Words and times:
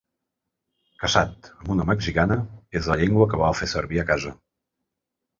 Casat 1.01 1.49
amb 1.51 1.67
una 1.75 1.85
mexicana, 1.89 2.37
és 2.79 2.89
la 2.93 2.97
llengua 3.01 3.27
que 3.35 3.51
fa 3.59 3.69
servir 3.75 4.01
a 4.03 4.07
casa. 4.13 4.33